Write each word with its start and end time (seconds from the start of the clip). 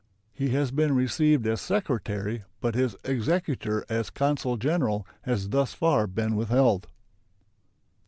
He 0.33 0.49
has 0.49 0.71
been 0.71 0.95
received 0.95 1.45
as 1.45 1.61
secretary, 1.61 2.41
but 2.59 2.73
his 2.73 2.95
exequatur 3.05 3.83
as 3.87 4.09
consul 4.09 4.57
general 4.57 5.05
has 5.25 5.49
thus 5.49 5.75
far 5.75 6.07
been 6.07 6.35
withheld. 6.35 6.87